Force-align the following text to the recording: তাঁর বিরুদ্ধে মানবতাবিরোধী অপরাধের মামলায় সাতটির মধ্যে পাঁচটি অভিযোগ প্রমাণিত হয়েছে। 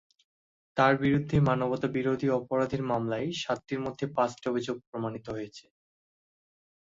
তাঁর 0.77 0.93
বিরুদ্ধে 0.97 1.37
মানবতাবিরোধী 1.41 2.27
অপরাধের 2.39 2.81
মামলায় 2.83 3.27
সাতটির 3.41 3.79
মধ্যে 3.79 4.05
পাঁচটি 4.15 4.45
অভিযোগ 4.49 4.77
প্রমাণিত 4.89 5.25
হয়েছে। 5.29 5.65